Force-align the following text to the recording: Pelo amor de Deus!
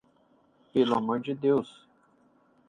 Pelo 0.73 0.95
amor 0.95 1.19
de 1.21 1.35
Deus! 1.35 1.87